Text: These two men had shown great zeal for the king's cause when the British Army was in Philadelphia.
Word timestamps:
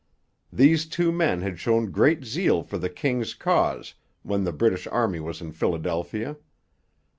These 0.51 0.87
two 0.87 1.11
men 1.11 1.41
had 1.43 1.59
shown 1.59 1.91
great 1.91 2.23
zeal 2.23 2.63
for 2.63 2.79
the 2.79 2.89
king's 2.89 3.35
cause 3.35 3.93
when 4.23 4.43
the 4.45 4.51
British 4.51 4.87
Army 4.87 5.19
was 5.19 5.41
in 5.41 5.51
Philadelphia. 5.51 6.37